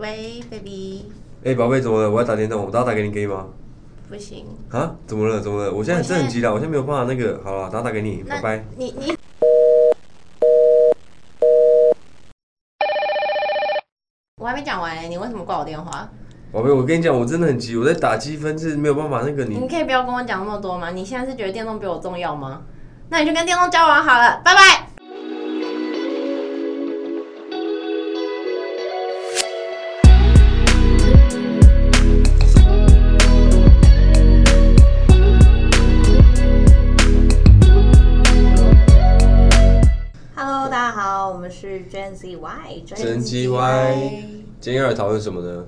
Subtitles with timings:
[0.00, 1.12] 喂，baby，
[1.44, 2.10] 哎、宝贝，怎么了？
[2.10, 3.48] 我要打电动，我打打给你可以吗？
[4.08, 4.96] 不行，啊？
[5.06, 5.38] 怎么了？
[5.42, 5.70] 怎么了？
[5.70, 8.64] 我现在真的很急了，我现在没有办法那个，好了，打打给你，拜拜。
[8.78, 9.14] 你你，
[14.40, 16.08] 我还没讲完、你为什么挂我电话？
[16.50, 20.92] 宝贝，我跟你讲，我真的很急，我在打积分是没有办法那个你你可以不要跟我讲那么多吗？
[20.92, 22.62] 你现在是觉得电动比我重要吗？
[23.10, 24.89] 那你就跟电动交往好了，拜拜。
[40.90, 44.24] 家好，我们是 Gen Z Y，真 G Y。
[44.60, 45.64] 今天要来讨论什么呢？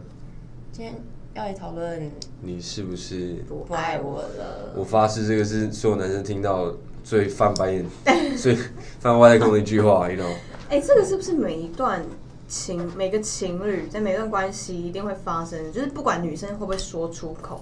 [0.73, 0.97] 今天
[1.35, 3.37] 要来讨论你是不是？
[3.47, 4.73] 不爱我了。
[4.75, 6.73] 我发誓，这个是所有男生听到
[7.05, 7.87] 最翻白眼、
[8.37, 8.59] 最
[8.99, 10.35] 翻外太空的一句话，you know？
[10.69, 12.05] 哎、这个是不是每一段
[12.49, 15.73] 情每个情侣在每段关系一定会发生？
[15.73, 17.61] 就是不管女生会不会说出口，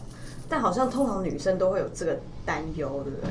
[0.48, 3.30] 但好像通常女生都会有这个担忧，对不对？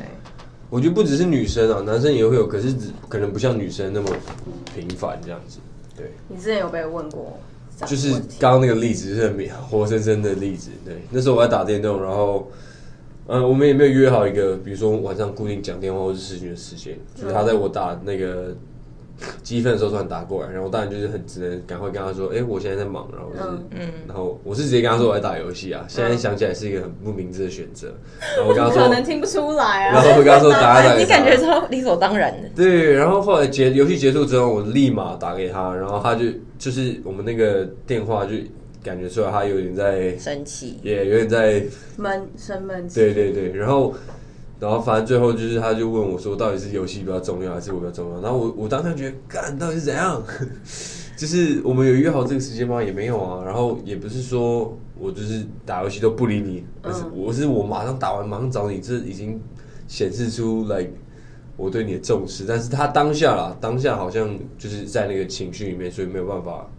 [0.69, 4.09] 我觉得不只是女生啊，男生也会有，可是只可能不像女生那么
[4.75, 5.59] 频繁这样子。
[5.97, 7.39] 对，你之前有被问过
[7.85, 8.11] 就是？
[8.39, 10.69] 刚刚那个例子是很明活生生的例子。
[10.85, 12.51] 对，那时候我在打电动，然后，
[13.25, 18.55] 呃，我们也没有约好一个，比如说晚上固定讲电话或是视讯的时间，就是他在我打那个
[19.43, 23.91] 积分的时候突然打过来，然后当然就是很只能赶快跟他说，哎、我现在在忙，然后我是，嗯。
[24.07, 27.93] 然后我是直接跟他说我在打游戏啊，现在想起来是一个很不明智的选择，
[28.37, 29.93] 然后我跟他说，可能听不出来啊。
[29.93, 32.49] 然后我跟他说打打打，你感觉超理所当然的。
[32.55, 36.25] 对，然后后来结游戏结束之后，我立马打给他，然后他就
[36.57, 38.31] 就是我们那个电话就
[38.83, 41.61] 感觉出来他有点在，生气，也有点在，
[41.97, 42.99] 闷生闷气。
[42.99, 43.93] 对对对，然后
[44.59, 48.21] 然后反正最后就是他就问我说，到底是游戏比较重要还是我比较重要？
[48.21, 50.21] 然后我我当时觉得，干到底是怎样？
[51.17, 52.81] 就是我们有约好这个时间吗？
[52.83, 53.43] 也没有啊。
[53.45, 59.39] 然后也不是说我就是打游戏都不理你，而是我是我马上打完马上找你，这已经
[59.87, 60.85] 显示出来
[61.57, 62.45] 我对你的重视。
[62.45, 66.69] 但是他当下啦，当下好像就是在那个情绪里面，所以没有办法。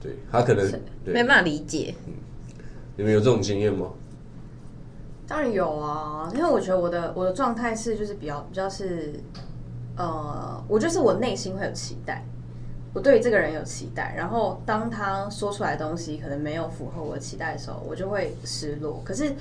[0.00, 0.64] 对他可能
[1.04, 1.94] 没，办法理解。
[2.06, 2.12] 嗯
[2.96, 3.86] 你们有这种经验吗？
[5.28, 9.20] 当然有啊，因为我觉得我的我的状态是就是比较比较是，
[9.94, 12.24] 呃，我就是我内心会有期待，
[12.94, 19.02] 我对这个人有期待，然后当他说出来的东西可能没有符合我期待的时候，我就会失落。
[19.04, 19.34] 可是，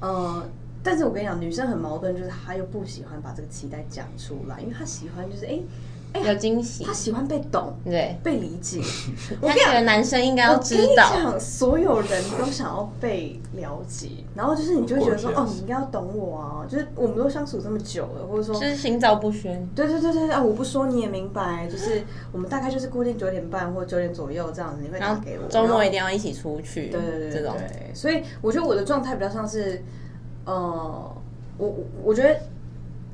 [0.00, 0.44] 呃，
[0.82, 5.60] 但是我跟你讲，女生很矛盾，就是她又不喜欢把这个期待讲出来，因为她喜欢就是哎
[6.12, 6.84] 哎有惊喜。
[6.84, 8.80] 他，喜欢被懂、对，被理解。
[9.40, 19.66] 我他跟你讲觉得男生应该要知道，所有人都想要被了解，然后就是你就会觉得说，哦，你应该要懂我啊，就是我们都相处这么久了，或者说就，是心照不宣。
[19.74, 27.54] 对对对对啊，我不说你也明白，就是我们大概就是固定九点半或九点左右这样子，你会打给我，周末一定要要一起出去，对对对对这种。
[27.56, 29.82] 对，所以我觉得我的状态比较像是，
[30.44, 30.52] 呃，
[31.56, 32.36] 我我我觉得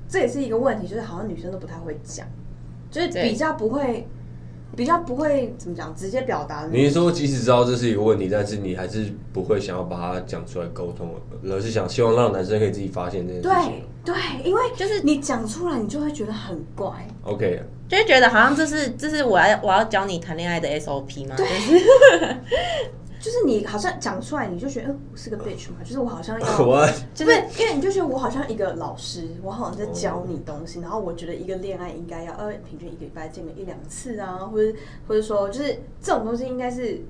[0.09, 2.27] 这也是一个问题，就是好像女生都不太会讲，
[2.91, 4.07] 就是比较不会。
[4.77, 6.69] 比较不会怎么讲，直接表达。
[6.71, 11.11] 你是说，即使知道这是一个问题，但是你还是不会想要把它讲出来沟通，
[11.51, 14.15] 而是想希望让男生可以自己发现这件事情对。
[14.15, 16.89] 对，因为就是你讲出来，你就会觉得很怪。
[17.25, 21.35] OK，就会觉得好像这是这是我要我要教你谈恋爱的 SOP 吗？
[21.37, 22.37] 就是
[23.21, 34.73] 就是你好像讲出来，你就觉得，嗯，我是个 bitch 嘛，就是我好像要， 我就是因为你就觉得我好像一个老师，我好像在教你东西，然后我觉得一个恋爱应该要，呃，平均一个礼拜见个一两次啊，或者
[35.07, 37.03] 或者说，就是这种东西应该是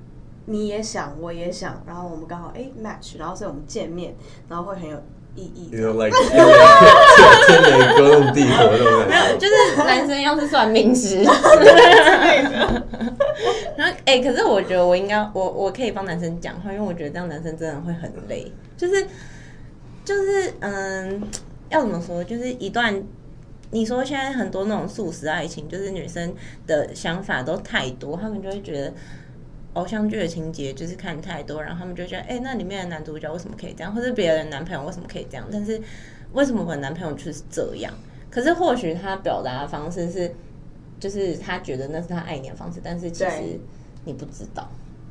[0.47, 4.15] 你也想，我也想，然后我们刚好哎 match，然后所以我们见面，
[4.49, 4.97] 然后会很有
[5.35, 5.69] 意义。
[5.73, 6.17] You know, like
[7.47, 9.37] 天雷勾动地火那种感觉。
[9.39, 11.23] 就是男生要是算命师，
[13.78, 19.06] 然后哎、可是我觉得我应该我我可以帮男生讲话，因为我觉得这样男生真的会很累，就是
[20.05, 21.22] 就是嗯，
[21.69, 23.00] 要怎么说，就是一段。
[23.71, 26.34] 你说现在很多那种素食爱情，就是女生
[26.66, 28.93] 的想法都太多，他们就会觉得
[29.75, 35.47] 偶像剧的情节就是看太多，然后他们就觉得，哎、那里面的男主角为什么可以这样，或者别人男朋友为什么可以这样？
[35.53, 35.80] 但是
[36.33, 37.92] 为什么我男朋友就是这样？
[38.30, 40.34] 可是或许他表达的方式是，
[40.98, 43.59] 就是他觉得那是他爱你的方式，但是其实
[44.04, 44.68] 你不知道，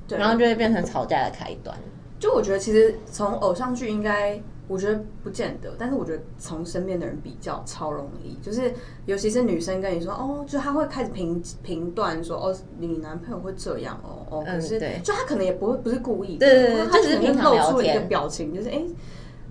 [0.08, 1.78] 对，然后就会变成吵架的开端。
[2.20, 8.74] 就我觉得其实从偶像剧应该，我觉得不见得，但是我觉得从身边的人比较超容易，就是
[9.06, 18.84] 尤其是女生跟你说哦，就她会开始评评断说哦，你男朋友会这样哦哦，可是、就他可能也不会不是故意的，对对对或者他只是平常露出了一个表情，就是哎。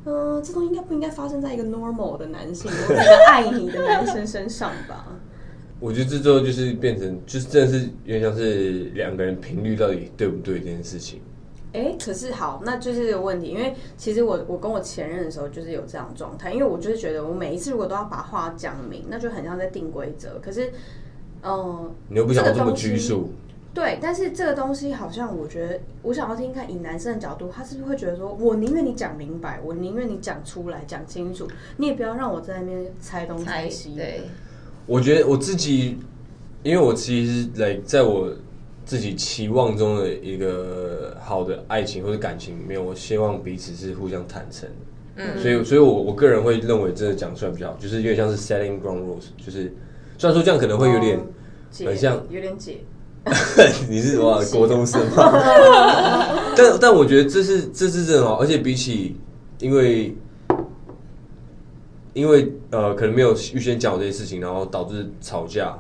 [0.09, 5.05] 嗯、这东西应该不应该发生在一个 normal 的男性或者一个爱你的男生身上吧？
[5.79, 11.21] 我觉得这之后就是变成，就是真的是有点像是两个人频率到底对不对这件事情。
[11.73, 20.39] 哎，可是好，那就是个问题，因为其实我我跟我前任的时候就是有这样的状态，因为我就是觉得我每一次如果都要把话讲明，那就很像在定规则。
[20.43, 20.73] 可是，
[21.43, 23.29] 嗯，你又不想要这么拘束，
[23.75, 31.47] 对，但是这个东西好像我觉得，我想要听看以男生的角度，他是不是会觉得说，我宁愿你讲明白，我宁愿你讲出来讲清楚，
[31.77, 33.95] 你也不要让我在那边猜东猜西。
[33.95, 34.23] 对，
[34.87, 35.99] 我觉得我自己，
[36.63, 38.33] 因为我其实来在我。
[38.87, 44.69] 自己期望中的一个好的爱情或者感情里面，我希望彼此是互相坦诚。
[45.17, 49.75] 嗯，所以，所以我我个人会认为，真的讲出来比较好，就是有点像是 setting ground rules，就是
[50.17, 51.19] 虽然说这样可能会有点
[51.85, 52.79] 很像，有点解。
[53.91, 55.33] 你是哇国中生吗？
[56.57, 59.17] 但但我觉得这是这是真的好，而且比起
[59.59, 60.17] 因为
[62.17, 65.79] 因为呃可能没有预先讲这些事情，然后导致吵架。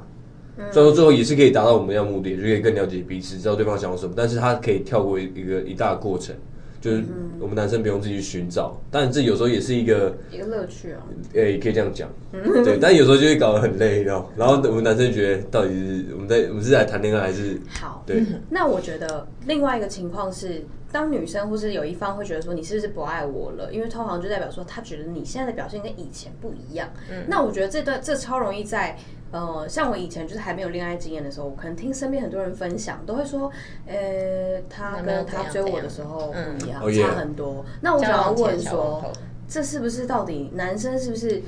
[0.71, 4.13] 虽然说最后也是可以达到我们要目的，就可以更了解彼此，知道对方想要什么。
[4.15, 6.37] 但是他可以跳过一个一大过程，
[6.81, 7.05] 就是
[7.41, 8.81] 我们男生不用自己去寻找。
[8.91, 11.03] 但这有时候也是一个一个乐趣啊。
[11.35, 12.09] 诶，可以这样讲。
[12.65, 18.03] 对，但有时候就会搞得很累，然后然后我们男生觉得到底是我们在我们是在谈恋爱还是好？
[18.07, 18.25] 对。
[18.51, 23.73] 那我觉得另外一个情况是，当女生或是有一方会觉得说你是不是不爱我了？
[23.73, 26.89] 因为通常就代表说他觉得你现在的表现跟以前不一样。
[27.11, 27.25] 嗯。
[27.29, 28.97] 那我觉得这段这超容易在。
[29.33, 33.51] 呃，像我以前就是还没有恋爱经验的时候，我可能听身边很多人分享，都会说，
[33.87, 36.33] 呃，他跟他追我的时候
[36.81, 37.65] 不一样，差很多。
[37.81, 39.13] 那我想要问说，
[39.49, 41.43] 这是不是到底男生是不是？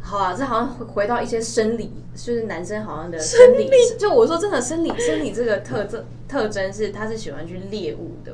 [0.00, 3.68] 好啊，这好像回到一些生理，就是男生好像的生理，
[3.98, 8.32] 就我说真的生理，生理这个特征特征是他是喜欢去猎物的，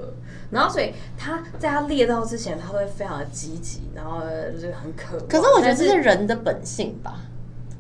[0.50, 4.20] 然后所以他在他猎到之前，他都会非常的积极，然后
[4.52, 5.18] 就是很渴。
[5.28, 7.18] 可是我觉得这是人的本性吧。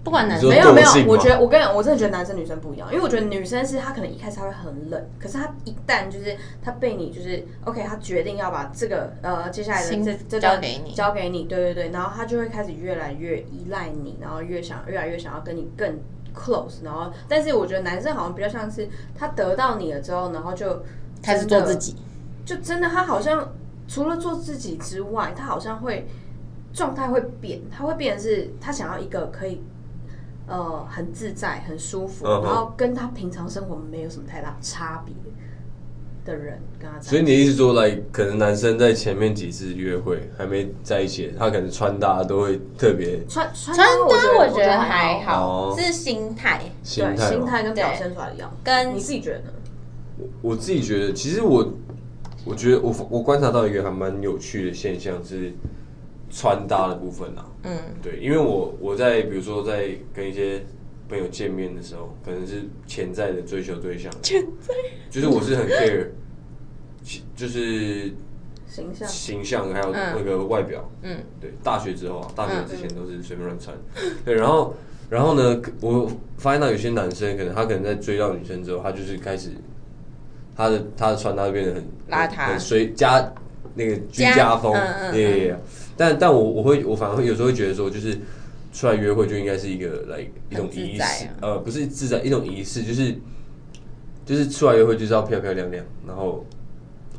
[0.04, 15.98] 不管男生没有没有，我觉得我跟你讲，我真的觉得男生女生不一样，因为我觉得女生是她可能一开始她会很冷，可是她一旦就是她被你就是 OK，她决定要把这个呃接下来的这这交给你交给你，对对对，然后她就会开始越来越依赖你，然后越想越来越想要跟你更
[16.36, 20.82] close，然后但是我觉得男生好像比较像是他得到你了之后，然后就
[21.22, 21.96] 开始做自己，
[22.44, 23.54] 就真的他好像
[23.88, 26.06] 除了做自己之外，他好像会
[26.74, 29.62] 状态会变，他会变成是他想要一个可以。
[30.46, 35.14] 呃，很自在，很舒服，然后跟他平常生活没有什么太大差别
[36.22, 37.00] 的人，跟他。
[37.00, 43.84] 所以你意思说，来可能男生在前面几次约会还没在一起，他可能穿搭都会特别穿穿搭，
[44.38, 48.52] 我觉得还好，是心态，对心态跟表现出来一样。
[48.62, 49.44] 跟你自己觉得呢？
[50.18, 51.72] 我我自己觉得，其实我
[52.44, 55.54] 我觉得我我观察到一个还蛮有趣的现象是。
[56.36, 60.60] 穿搭的部分啊，嗯，对，因为我我在比如说在跟一些
[61.08, 64.74] 朋友见面的时候，可能是潜在的追求对象，潜在，
[65.08, 66.08] 就是我是很 care，
[67.36, 68.12] 就是
[68.66, 69.08] 形象。
[69.08, 73.76] 形象还有那个外表，嗯，对，大学之后啊，大学之前都是随便乱穿，
[74.24, 74.74] 对，然后
[75.08, 79.50] 然后呢，我发现到有些男生可能他可能在追到女生之后，他就是开始
[80.56, 83.32] 他的他的穿搭变得很邋遢，很随家
[83.76, 84.72] 那个居家风，
[85.12, 85.54] 对。
[85.96, 88.18] 但但我我会我反而会有时候会觉得说，就是
[88.72, 90.20] 出来约会就应该是一个来
[90.50, 93.14] 一种仪式，呃，不是自在一种仪式，就是
[94.26, 96.44] 就是出来约会就是要漂漂亮亮，然后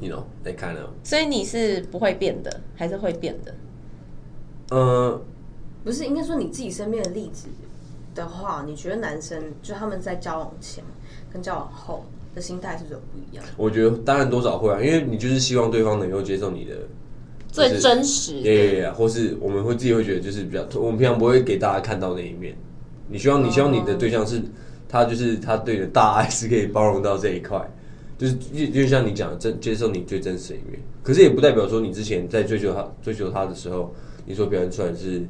[0.01, 0.91] ，you know，来看了。
[1.03, 3.55] 所以你是不会变的，还是会变的？
[4.71, 5.21] 呃，
[5.83, 7.47] 不是，应该说你自己身边的例子
[8.13, 10.83] 的话，你觉得男生就他们在交往前
[11.31, 13.45] 跟交往后的心态是不是有不一样？
[13.55, 16.75] 我觉得当然多少会啊，因为你就是希望对方能够接受你的。
[17.55, 22.55] 最真实，对，或是我们会自己会觉得就是比较，我们平常不会给大家看到那一面。
[23.07, 24.41] 你希望你希望你的对象是，
[24.89, 27.59] 他就是他对你的大爱是可以包容到这一块，
[28.17, 30.79] 就是就就像你讲的，真接受你最真实的一面。
[31.03, 33.93] 可是也不代表说你之前在追求他追求他的时候，
[34.25, 35.23] 你所表现出来是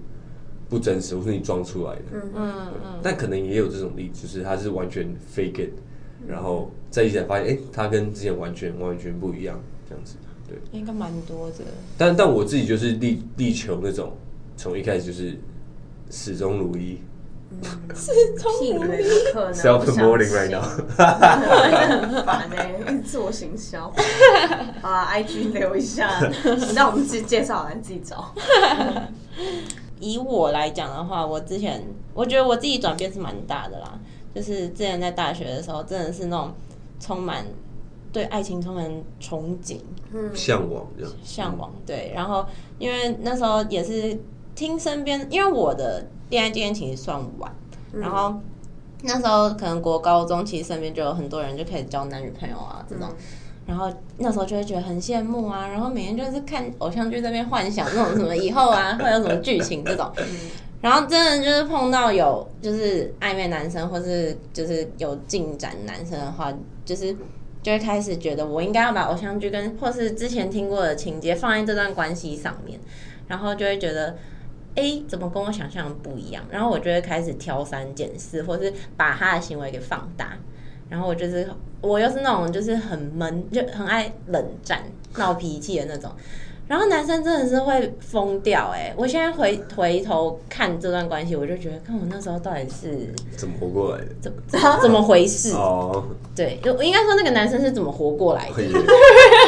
[0.69, 2.01] 不真实，或是你装出来的。
[2.13, 2.53] 嗯嗯
[2.83, 2.99] 嗯。
[3.03, 5.05] 但可能也有这种例子，就是他是完全
[5.35, 5.71] fake it，
[6.27, 10.15] 然后在一起才发现，哎，他跟之前完全完全不一样，这样子。
[10.47, 11.65] 对，应该蛮多的。
[11.97, 14.15] 但但我自己就是力力求那种，
[14.55, 15.39] 从一开始就是
[16.09, 16.99] 始终如一。
[17.95, 23.91] 始终如一，可能 self promoting right now，很烦哎，自我行销。
[24.81, 26.19] 啊，IG 留一下，
[26.75, 28.33] 让我们自己介绍，完自己找。
[30.01, 31.81] 以我来讲的话，我之前
[32.13, 33.99] 我觉得我自己转变是蛮大的啦。
[34.33, 36.53] 就是之前在大学的时候，真的是那种
[36.99, 37.45] 充满。
[38.15, 39.77] 对爱情充满憧憬，
[40.13, 40.31] 嗯。
[40.33, 42.13] 向往这样，向往对。
[42.15, 42.45] 然后
[42.79, 44.17] 因为那时候也是
[44.55, 47.53] 听身边，因为我的恋爱经验其实算晚，
[47.91, 48.33] 然后
[49.01, 53.09] 那时候可能国高中，其实身边就有很多人就开始交男女朋友啊这种，
[53.65, 60.09] 然后那时候就会觉得很羡慕啊，然后每天就是看偶像剧这边幻想那种什么以后啊会有什么剧情这种，
[60.79, 66.53] 然后真的就是碰到有就是暧昧男生或是就是有进展男生的话，
[66.85, 67.13] 就是
[67.65, 72.79] 就会开始觉得我应该要把偶像剧跟或是之前听过的情节放在这段关系上面，
[73.27, 74.15] 然后就会觉得。
[74.77, 76.43] 哎，怎么跟我想象的不一样？
[76.51, 80.37] 然后我就会开始挑三拣四，或是把他的行为给放大。
[80.89, 84.83] 然后我就是我又是那种就是很闷，就很爱冷战、
[85.15, 86.11] 闹脾气的那种。
[86.67, 88.93] 然后男生真的是会疯掉哎！
[88.97, 94.15] 我现在回回头看这段关系，我就觉得，看我那时候到底是怎么活过来的？
[94.21, 95.51] 怎么 怎么回事？
[95.53, 96.03] 哦，
[96.35, 98.63] 对，就应该说那个男生是怎么活过来的？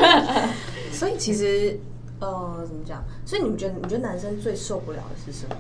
[0.94, 1.80] 所以其实。
[2.20, 3.04] 呃，怎么讲？
[3.28, 5.56] 所以你们觉得，你觉得男生最受不了的是什么？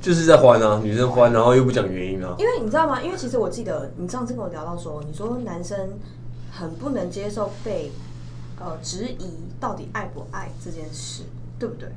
[0.00, 2.34] 就是在欢啊，女生欢，然后又不讲原因啊。
[2.38, 3.02] 因为你知道吗？
[3.02, 5.78] 因为其实我记得你上次跟我聊到说，你说男生
[6.50, 7.92] 很不能接受被
[8.60, 9.26] 呃质疑
[9.58, 11.24] 到底爱不爱这件事，
[11.58, 11.88] 对不对？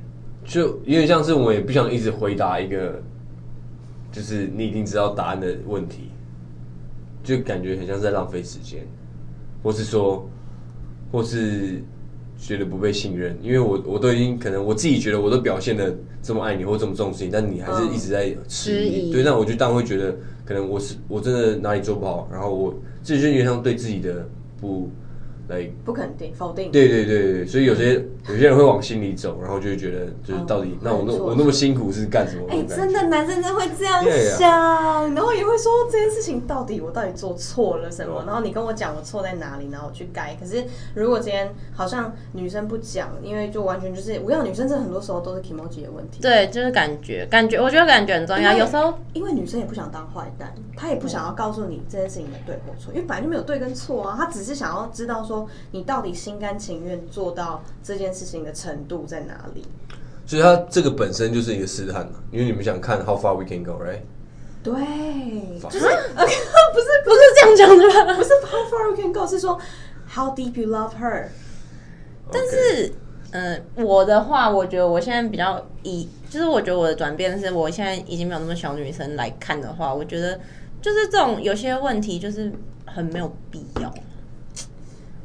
[0.44, 3.00] 就有点像是我也不想一直回答一个，
[4.10, 6.10] 就是你已经知道答案的问题，
[7.22, 8.84] 就感觉很像在浪费时间，
[9.62, 10.28] 或是说，
[11.12, 11.80] 或是。
[12.36, 19.12] 觉得不被信任，因为我我都已经可能我自己觉得我都表现的这么爱你或这么重视你，但你还是一直在迟疑。
[19.12, 24.28] 对，那我就当然会觉得，可能我是我真的哪里做不好，然后我自己就有点像对自己的
[24.60, 24.90] 不。
[25.48, 32.44] 来不肯定否定，对对对对，所以有些有些人会往心里走，然后就会觉得就是到底那我那我那么辛苦是干什么？
[32.48, 34.02] 哎，真的男生真的会这样
[34.38, 38.24] 想，然后也会说这件事情到底我到底做错了什么？
[38.26, 40.34] 然后你跟我讲我错在哪里，然后我去改。
[40.40, 46.22] 可是如果今天好像女生不讲，因为就完全就是我要女生，真的很多时候都是 emoji 的问题。
[46.22, 48.56] 对，就是感觉感觉，我觉得感觉很重要。
[48.56, 55.33] 有时候因为女生也不想当坏蛋，她也不想要告诉你这件事情的对或错，因为本来就没有对跟错啊，她只是想要知道说。
[55.34, 59.64] 说你到底心甘情愿做到这件事情的程度在哪里？
[60.26, 64.00] 所以它这个本身就是一个试探嘛，因为你们想看 how far we can go，right？
[64.62, 64.72] 对，
[65.68, 65.84] 就是
[66.72, 68.14] 不是不是这样讲的吧？
[68.14, 69.58] 不是 how far we can go，是说
[70.08, 71.26] how deep you love her。
[72.32, 72.90] 但是，
[73.32, 80.40] 嗯，我的话，我觉得我现在比较以，就是我觉得我的转变是我现在已经没有那么小女生来看的话，我觉得
[80.80, 82.50] 就是这种有些问题就是
[82.86, 83.92] 很没有必要。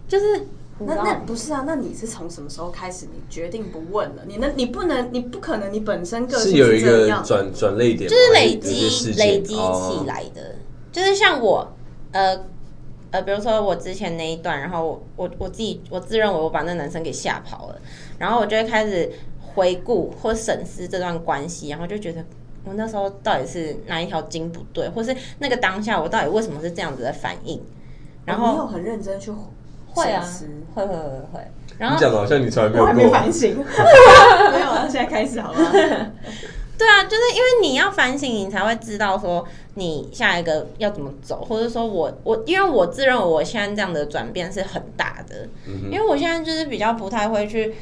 [0.09, 0.47] 就是
[0.79, 1.63] 那那不是啊？
[1.67, 4.23] 那你是从什么时候开始你决定不问了？
[4.25, 10.55] 你那你不能，你不可能，你本身个性是有一个转转泪点，就是累积累积起来的。
[10.91, 11.71] 就是像我，
[12.11, 12.45] 呃
[13.11, 17.79] 呃，比如说我之前那一段，然后我我自己我自认为我把那男生给吓跑了，
[18.17, 19.11] 然后我就会开始
[19.53, 22.25] 回顾或审视这段关系，然后就觉得
[22.63, 27.61] 我那时候到底是哪一条筋不对，或是那个当下我到底为什么是这样子的反应？
[28.25, 29.31] 然后你有很认真去。
[29.93, 30.25] 会啊，
[30.75, 31.03] 会会会
[31.33, 31.39] 会。
[31.77, 33.09] 然后你讲的好像你从来没有过。
[33.09, 33.55] 反省，
[34.51, 35.71] 没有，现在开始好吗？
[36.77, 45.47] 对啊，就是因为你要反省，你才会知道说你下一个要怎么走，或者说我我，因为我自认为我现在这样的转变是很大的，
[45.91, 47.75] 因为我现在就是比较不太会去，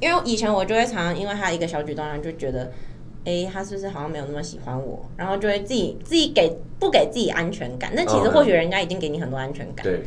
[0.00, 2.70] 因为以前我就会常常因为他一个小举动，然后就觉得，
[3.24, 10.02] 哎，他是不是好像没有那么喜欢我，然后就会自己自己给不给自己安全感，那其实或许人家已经给你很多安全感，对。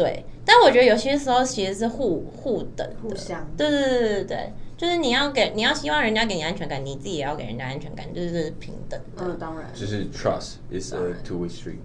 [0.00, 3.46] 对，但我觉得有些时候其实是互互等的，互相。
[3.56, 8.98] 对对对对对，就是你要给，你要希望人家给你安全感，你自己也要给人家安全感，就是平等。
[9.18, 9.70] 嗯，当然。
[9.74, 11.76] 就是 trust is a two way street，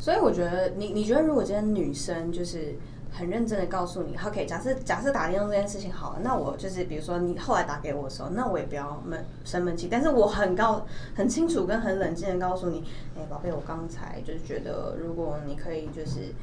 [0.00, 2.74] 所以我觉得，你你觉得如果今天女生就是
[3.12, 10.84] 很认真的告诉你，OK，假设假设打电话这件事情好了，那我就是比如说你后来打给我的时候，那我也不要闷生闷气，但是我很高
[11.14, 12.82] 很清楚跟很冷静的告诉你，
[13.16, 16.34] 哎，宝贝，我刚才就是觉得如果你可以就是。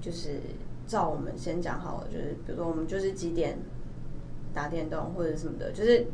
[0.00, 0.40] 就是
[0.86, 3.58] 照我们先讲好了，就是比如说我们就是几点
[4.54, 6.06] 打电动或者什么的，就是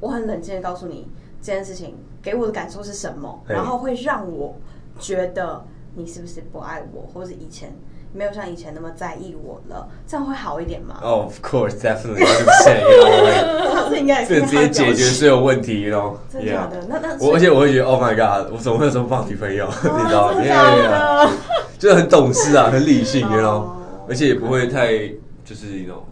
[0.00, 1.08] 我很冷静的告诉你
[1.40, 4.56] 这件事情给我的感受是什么，然后会让我
[4.98, 5.64] 觉得
[5.94, 7.72] 你是不是不爱我，或者以前
[8.12, 13.72] 没有像以前那么在意我了，这样会好一点吗？Of course, definitely, percent.
[13.72, 16.18] 他 是应该这直接解决所有问题喽。
[16.28, 16.86] 真的？
[16.88, 19.66] 那那我而且我会觉得，Oh my god，我怎么会有这么棒女朋友？
[19.84, 21.32] 你知道吗？
[21.78, 23.76] 就很懂事啊， 很理性，你知道，
[24.08, 24.96] 而且也不会太
[25.44, 26.04] 就是那种。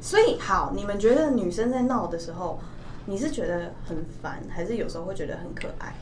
[0.00, 2.58] 所以好，你们觉得女生在闹的时候，
[3.06, 5.94] 你是觉得很烦，还是有时候会觉得很可爱？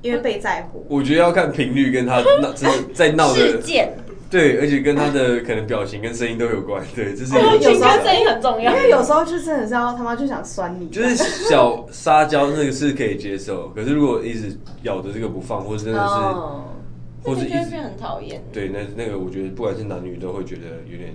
[0.00, 0.84] 因为被在乎。
[0.88, 2.52] 我觉得要看频率，跟她闹，
[2.94, 3.92] 在闹的事件。
[4.30, 6.82] 对，而且跟她的可能表情跟声音都有关。
[6.96, 10.88] 对，就是有时候声音很重要，因为有时候就真的是要他妈就想酸你。
[10.88, 16.14] 就是小撒娇那个是可以接受，可是如果一直咬着这个不放，或者真的是。
[17.24, 18.42] 或者一直很讨厌。
[18.52, 21.14] 对，那那个我觉得不管是男女都会觉得有点，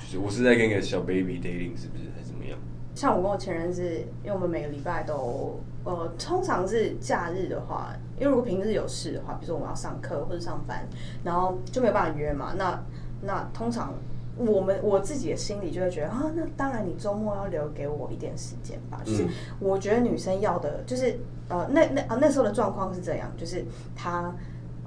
[0.00, 2.58] 就是我是在跟一个小 baby dating 是不是还是怎么样？
[2.94, 10.88] 像我跟我前任是，因为我们每个礼拜都，呃，通常是假日的话，因为如果平日有事的话，比如说我们要上课或者上班，
[11.22, 12.82] 然后就没有办法约嘛，那
[13.22, 13.92] 那通常
[14.38, 19.00] 我们我自己的心里就会觉得啊，那当然你周末要留给我一点时间吧。
[19.04, 19.28] 就是嗯
[19.60, 24.34] 我觉得女生要的，就是呃，那那啊那时候的状况是这样，就是她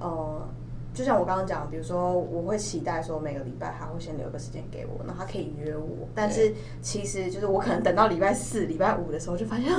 [0.00, 0.48] 呃。
[0.92, 9.70] 就像我刚刚讲，比如说我会期待说每个礼拜他会先留个时间给我，那他可以约我，但是其实就是我可能等到礼拜四、礼拜五的时候就发现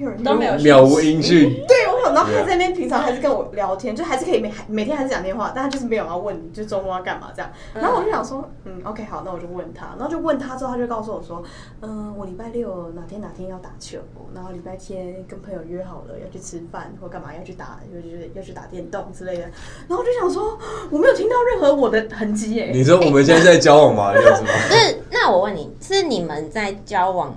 [0.00, 1.62] 有人都没有渺无音讯。
[1.68, 7.50] 对，我想到他在那边平常还是跟我聊天，就还是可以每每天还是讲电话，但他就是没有要问你，就周末要干嘛这样。
[7.74, 11.42] 然后我就想说，嗯，OK，好，那我就问他，然后就问他之后，他就告诉我说，
[11.82, 13.98] 嗯，我礼拜六哪天哪天要打球，
[14.34, 19.42] 然后礼拜天跟朋友约好了要去吃饭或干嘛要去打，就是要去打电动之类的。
[19.86, 20.58] 然后我就想说，
[20.90, 22.70] 我没有听到任何我的痕迹耶。
[22.72, 24.12] 你说我们现在在交往吗？
[24.16, 24.48] 这样子吗？
[24.70, 27.36] 是，那我问你，是你们在交往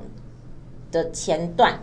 [0.91, 1.77] 的前段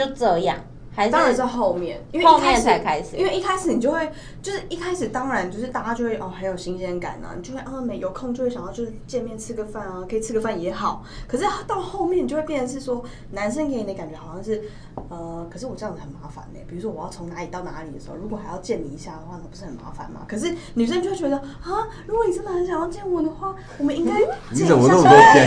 [0.00, 0.56] 就这样，
[0.96, 4.10] 还是当然是后面，因为后面一开始才开始因为一开始你就会，
[4.42, 11.04] 就是一开始当然就是大家就会哦很有新鲜感啊，你就会啊每有空就会想要就是见面吃个饭啊，可以吃个饭也好。
[11.28, 14.62] 可是到后面你就会变成是说，男生给你的感觉好像是
[15.08, 20.22] 呃，可是我这样子很麻烦呢、比如说我要从哪里到哪里的时候，如果还要见你一下的话，那不是很麻烦吗？
[20.26, 24.18] 可是女生就会觉得啊，如果你真的很想要见我的话，我们应该
[24.50, 25.46] 你见一下怎么那么多太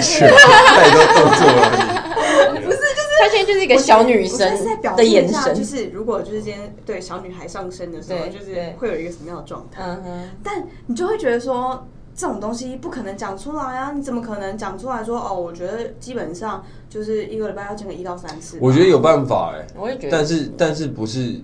[0.92, 2.62] 多动作了？
[2.64, 3.20] 不是就是。
[3.22, 5.64] 他现在就是一个小女我现在是在表生的眼现一下，就？
[5.64, 9.82] 是如果就是今天对小女孩上身的时候，就是对会有一个什么样的状态？
[9.84, 13.92] 嗯哼，但你就会觉得说，这种东西不可能讲出来啊！
[13.96, 15.34] 你怎么可能讲出来说哦？
[15.34, 18.58] 我觉得基本上就是一个礼拜要见个一到三次。
[18.62, 21.40] 我觉得有办法哎、我也觉得，但是但是不是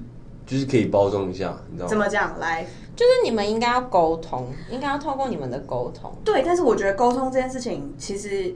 [0.46, 1.90] 就是可以包装一下，你知道吗？
[1.90, 2.38] 怎么讲？
[2.40, 6.14] 来，就是你们应该要沟通，应该要透过你们的沟通。
[6.24, 8.54] 对，但是我觉得沟通这件事情，其实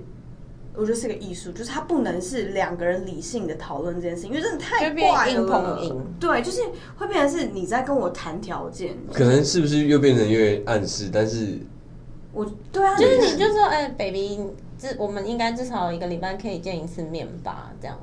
[0.76, 5.32] 我觉得是个艺术，就是它不能是两个人理性的讨论这件事情，因为真的太就变怪了。
[5.32, 6.62] 硬碰硬对，就是
[6.98, 11.10] 会变成是你在跟我谈条件，可能是不是又变成越暗示？
[11.14, 11.60] 但是
[12.32, 14.40] 我对啊，就是你就说，哎、b a b y
[14.78, 17.72] 至我们应该至少一个礼拜可以见一次面吧？
[17.80, 17.98] 这样，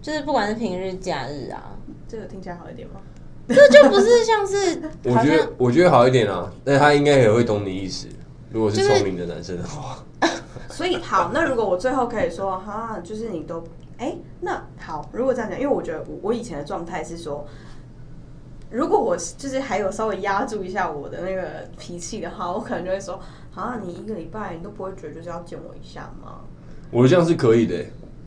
[0.00, 3.00] 就是不管是平日、假日啊，这个听起来好一点吗？
[3.48, 8.06] 这就不是像是我觉得我觉得好一点啊，但他应该也会懂你意思。
[8.50, 9.98] 如果是聪明的男生的话，
[10.70, 13.62] 所以好，那如果我最后可以说哈，就是你都
[13.98, 17.46] 哎、那好，如果这样讲，因为我觉得我我以前的状态是说，
[18.70, 23.20] 如果我就是还有稍微压住一下我的那个脾气的话，我可能就会说
[23.54, 26.40] 啊，你一个礼拜你都不会觉得就是要见我一下吗？
[26.90, 27.76] 我这样是可以的、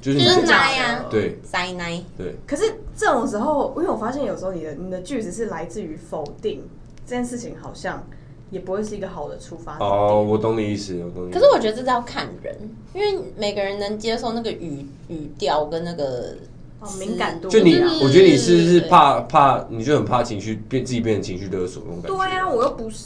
[0.02, 1.38] 就是就是呀，对。
[1.44, 2.64] 塞奶，对，可是
[2.96, 6.64] 这种时候，因为我发现有时候你的你的句子是来自于否定
[7.06, 8.02] 这件事情，好像
[8.52, 9.90] 也不会是一个好的出发点。
[9.90, 11.40] 哦，我懂你意思，我懂你意思。
[11.40, 12.56] 可是我觉得这是要看人，
[12.94, 16.36] 因为每个人能接受那个语语调跟那个
[16.80, 22.18] 哦敏感度就你我觉得你是不是怕怕，你就很怕情绪变自己变成情绪勒索那种感觉。
[22.18, 23.06] 对啊，我又不是，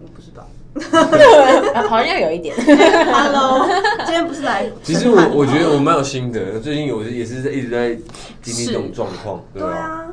[0.00, 0.46] 我不知道
[1.88, 2.54] 好像有一点。
[2.56, 3.66] Hello，
[4.04, 7.96] 今天不是来其实我我觉得我蛮有心得，最近有也是在一直在
[8.42, 9.68] 经历这种状况，对吧？
[9.68, 10.06] 对啊，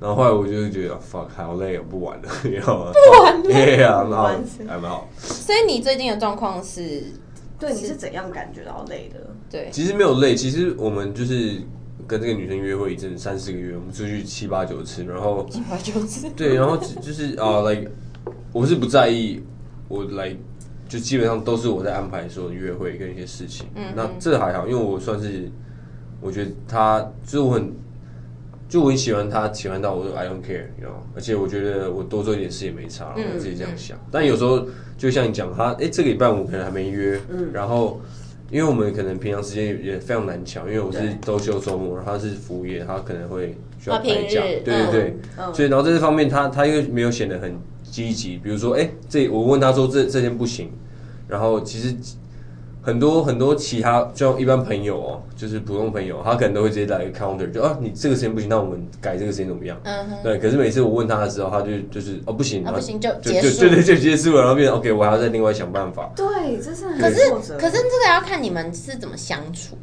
[0.00, 2.90] 然后后来我就是觉得 fuck 好累哦，不玩了， 你知道吗？
[2.92, 4.30] 不玩了，对呀，然后
[4.66, 5.06] 还蛮好。
[5.18, 7.02] 所以你最近的状况是，
[7.58, 9.20] 对，你是怎样感觉到累的？
[9.50, 11.60] 对，其实没有累，其实我们就是
[12.06, 17.88] 跟这个女生约会一阵三四个月，我们出去七八九次，然后七八九次，对，然后就就是啊、l i k e
[18.52, 19.42] 我是不在意，
[19.86, 20.34] 我来
[20.88, 23.66] 就基本上都是我在安排所有的约会跟一些事情。
[23.74, 25.50] 嗯那这还好，因为我算是
[26.22, 27.72] 我觉得他就是我很
[28.70, 33.98] 就我很喜欢他，喜欢到我说 I don't care，you know，而且我觉得我多做一点事也没差，嗯我自己这样想。
[34.10, 37.50] 但有时候就像你讲，他哎、这个礼拜我可能还没约，嗯。
[37.52, 38.00] 然后。
[38.52, 41.16] 因为我们可能平常时间也非常难抢，因为我是对。
[41.24, 47.54] 都休周末，然后他是服务业，他可能会需要啊平排假，日对对对，嗯所以然后在这方面他他又没有显得很
[47.84, 50.68] 积极，比如说哎、这我问他说这这天不行，
[51.28, 51.94] 然后其实
[52.82, 59.78] 很多很多其他就像一般朋友哦，就是普通朋友，他可能都会直接来一个 counter，就啊你这个时间不行，那我们改这个时间怎么样？
[59.84, 66.10] 嗯哼，对，可是每次我问他的时候，他就就是哦不行，不行就就结束就对对就结束了，然后变成 OK，我还要再另外想办法。
[66.16, 67.56] 对，这是很可是。
[67.58, 69.76] 可是这个要看你们是怎么相处。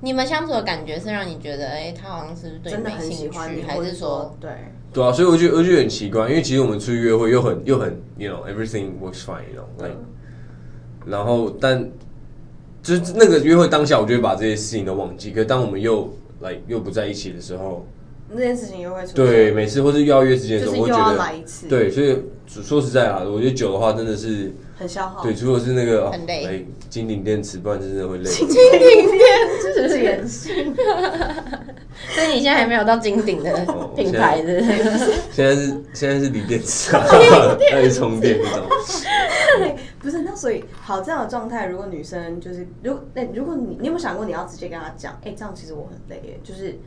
[0.00, 4.50] 你们相处的感觉是让你觉得，哎、他好像是对你没兴趣，还是说，对，
[4.92, 9.96] 对啊，所以我觉得我觉得很奇怪，因为其实我们出去约会又很又很，you know everything works fine，you know like，、
[11.06, 11.90] 然后但
[12.82, 15.30] 就是那个约会当下，我就会把这些事情都忘记。
[15.30, 17.86] 可是当我们又来又不在一起的时候，
[18.28, 19.14] 那件事情又会出现。
[19.14, 25.22] 对，每次或是又要约时间的时候，就是我会觉得来一次，，对，所以说实在啊，我觉得久的话真的是很消耗。
[25.22, 28.24] 对，如果是那个很累哦哎金顶电池，不然真的会累。
[28.24, 28.58] 金顶
[29.10, 29.20] 电
[29.60, 30.48] 池是严肃。
[32.14, 34.60] 所以你现在还没有到金顶的哦品牌的，
[35.32, 37.06] 现在是现在是锂电池啊，
[37.72, 38.66] 要去 充电那种。
[40.04, 46.78] 不是，那所以好这样的状态，如果女生就是如那如果你你有没有想过你要直接跟她讲，哎、这样其实我很累耶，就是，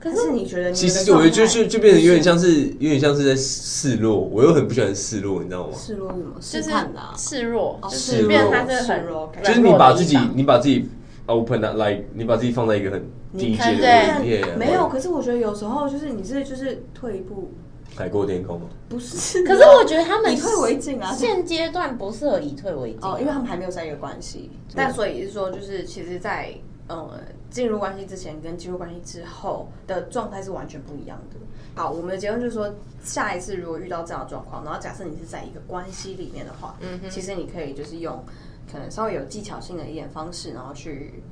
[0.00, 5.76] 可是你觉得你其实我觉得就就就变得有点像是有点像是在示弱，我又很不喜欢示弱，你知道吗？
[5.76, 6.34] 示弱什么？
[6.40, 10.88] 就是试探示弱，哦就是他是很弱，就是你把自己你把自己
[11.26, 13.02] open up like 你把自己放在一个很
[13.36, 14.88] 低阶的对位置，没有。
[14.88, 17.52] 可是我觉得有时候就是你是就是退一步，
[17.96, 18.66] 海阔天空吗。
[18.88, 26.54] 不是啊、可是我觉得他们以退为进啊，现阶段不适合以退为进哦，因为他们还没有在一个关系，但所以是说，就是其实在，
[26.88, 31.36] 呃进入关系之前跟进入关系之后的状态是完全不一样的。
[31.74, 32.70] 好，我们的结论就是说，
[33.02, 38.22] 下一次如果遇到这样的状况，然后假设你是在一个关系里面的话，嗯其实你可以就是用
[38.70, 41.22] 可能稍微有技巧性的一点方式，然后去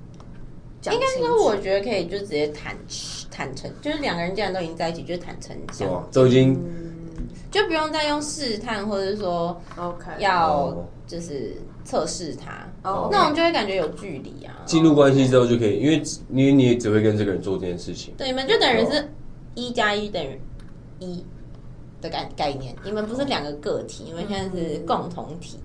[0.81, 2.77] 讲应该说，我觉得可以就直接坦
[3.31, 6.09] 坦诚，就是两个人既然都已经在一起，就是坦诚对吧相？
[6.13, 6.59] 都已经
[7.51, 10.85] 就不用再用试探，或者是说 OK 要哦。
[11.11, 14.55] 就是测试他，哦那种就会感觉有距离啊。
[14.65, 16.01] 进入关系之后就可以，因为
[16.33, 18.15] 因为你也只会跟这个人做这件事情。
[18.17, 19.09] 对，你们就等于是
[19.57, 20.41] 一加一等于
[21.01, 21.25] 一
[22.01, 25.59] 的概概念，你们不是两个个体，你们现在是共同体，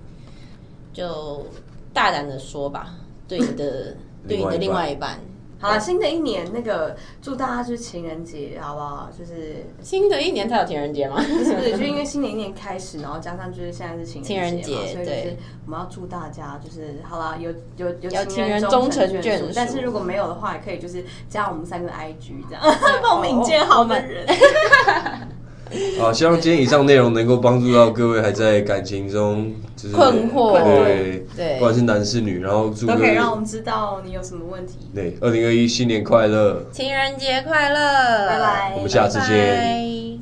[0.92, 1.46] 就
[1.94, 2.96] 大胆的说吧，
[3.28, 3.96] 对你的
[4.28, 5.20] 对你的另外一半。
[5.58, 9.10] 好了，新的一年那个祝大家就是情人节，好不好？
[9.18, 11.16] 就是新的一年才有情人节吗？
[11.16, 22.62] 不是不是，就因为新的一年开始，然后加上就是现在是情情人节人节嘛，所以就是对我们要祝大家就是好啦，有有有有情人人终成成眷属但是如果没有的话，也可以就是加我们三个 IG 这样，
[23.02, 24.28] 帮我们引荐好的人。
[26.00, 31.54] 啊，希望今天以上内容能够帮助到各位还在感情中就是困惑对对。
[31.56, 34.76] 不管是男是女，然后祝都各位可以让我们知道你有什么问题。
[34.94, 38.74] 对二零二一新年快乐，情人节快乐，拜拜。
[38.76, 39.30] 我们下次见。
[39.30, 40.15] 拜拜